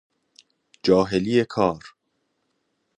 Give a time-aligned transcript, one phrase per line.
[0.83, 1.85] جاهلی کار